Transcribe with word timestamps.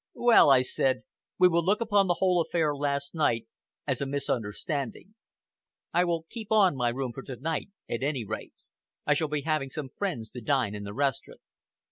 "Well," 0.15 0.49
I 0.49 0.63
said, 0.63 1.03
"we 1.37 1.47
will 1.47 1.63
look 1.63 1.79
upon 1.79 2.07
the 2.07 2.15
whole 2.15 2.41
affair 2.41 2.75
last 2.75 3.13
night 3.13 3.47
as 3.85 4.01
a 4.01 4.07
misunderstanding. 4.07 5.13
I 5.93 6.05
will 6.05 6.25
keep 6.31 6.51
on 6.51 6.75
my 6.75 6.89
room 6.89 7.11
for 7.13 7.21
to 7.21 7.35
night, 7.35 7.69
at 7.87 8.01
any 8.01 8.25
rate. 8.25 8.55
I 9.05 9.13
shall 9.13 9.27
be 9.27 9.41
having 9.43 9.69
some 9.69 9.89
friends 9.89 10.31
to 10.31 10.41
dine 10.41 10.73
in 10.73 10.85
the 10.85 10.93
restaurant." 10.95 11.41